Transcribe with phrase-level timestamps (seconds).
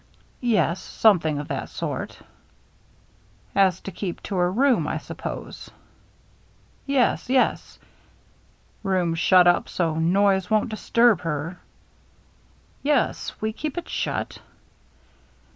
[0.59, 2.17] "Yes, something of that sort.""
[3.53, 5.69] Has to keep her room, I suppose?"
[6.87, 7.77] «Yes, yes.""
[8.91, 11.59] Room shut up so noise won't disturb her?"
[12.81, 14.39] "Yes, we keep it shut."